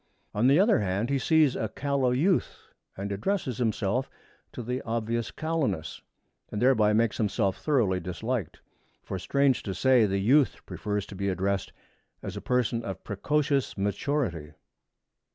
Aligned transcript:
On 0.33 0.47
the 0.47 0.59
other 0.59 0.79
hand, 0.79 1.11
he 1.11 1.19
sees 1.19 1.55
a 1.55 1.69
callow 1.69 2.09
youth 2.09 2.69
and 2.97 3.11
addresses 3.11 3.59
himself 3.59 4.09
to 4.51 4.63
the 4.63 4.81
obvious 4.81 5.29
callowness, 5.29 6.01
and 6.51 6.59
thereby 6.59 6.91
makes 6.91 7.17
himself 7.17 7.59
thoroughly 7.61 7.99
disliked. 7.99 8.61
For, 9.03 9.19
strange 9.19 9.61
to 9.61 9.75
say, 9.75 10.07
the 10.07 10.17
youth 10.17 10.65
prefers 10.65 11.05
to 11.05 11.15
be 11.15 11.29
addressed 11.29 11.71
as 12.23 12.35
a 12.35 12.41
person 12.41 12.83
of 12.83 13.03
precocious 13.03 13.77
maturity. 13.77 14.53